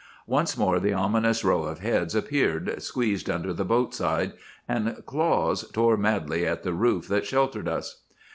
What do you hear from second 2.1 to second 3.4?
appeared, squeezed